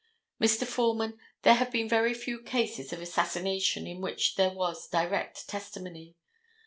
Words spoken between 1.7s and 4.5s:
been very few cases of assassination in which there